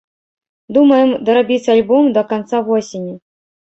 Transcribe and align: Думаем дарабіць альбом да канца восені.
Думаем 0.77 1.13
дарабіць 1.29 1.61
альбом 1.77 2.03
да 2.19 2.27
канца 2.35 2.67
восені. 2.75 3.13